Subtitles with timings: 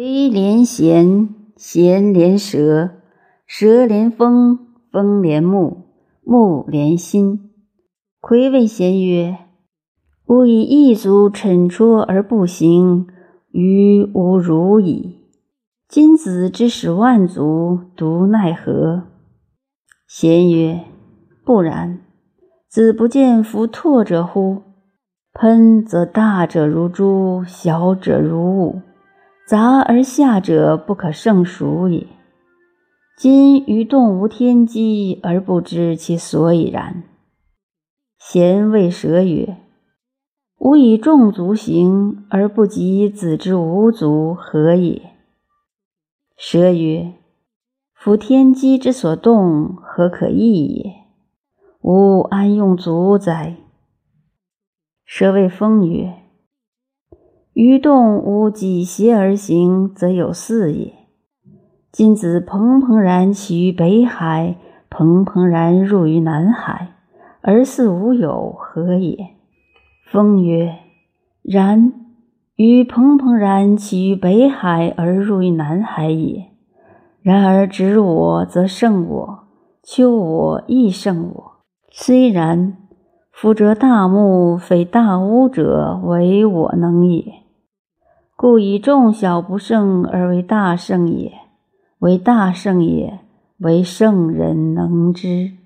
[0.00, 2.88] 飞连弦，弦连舌，
[3.46, 4.58] 舌连风，
[4.90, 5.88] 风连木，
[6.24, 7.50] 木连心。
[8.18, 9.36] 魁谓弦曰
[10.24, 13.08] ：“吾以一足沉戳而不行，
[13.52, 15.18] 于吾如矣。
[15.86, 19.02] 今子之使万足，独奈何？”
[20.08, 20.80] 弦曰
[21.44, 22.00] ：“不然。
[22.70, 24.62] 子不见夫拓者乎？
[25.34, 28.80] 喷则大者如珠，小者如雾。
[29.50, 32.06] 杂而下者不可胜数也。
[33.18, 37.02] 今于动无天机，而不知其所以然。”
[38.16, 39.56] 贤谓蛇曰
[40.60, 45.10] ：“吾以众足行，而不及子之无足，何也？”
[46.38, 47.14] 蛇曰：
[47.92, 50.92] 夫天机之所动，何可易也？
[51.80, 53.56] 吾安用足哉？
[55.04, 56.14] 蛇谓风曰
[57.62, 60.94] ：“于动无几邪而行，则有四也。
[61.92, 64.56] 今子蓬蓬然起于北海，
[64.88, 66.94] 蓬蓬然入于南海，
[67.42, 69.34] 而似无有，何也？”
[70.10, 70.76] 风曰
[71.44, 71.92] ：“然，
[72.56, 76.46] 于蓬蓬然起于北海而入于南海也。”
[77.20, 79.38] 然而知我则胜我，
[79.82, 81.52] 求我亦胜我。
[81.90, 82.78] 虽然，
[83.30, 87.39] 夫则大木非大屋者，为我能也。
[88.40, 91.30] 故以众小不胜而为大胜也，
[91.98, 93.20] 为大胜也，
[93.58, 95.59] 为圣人能知。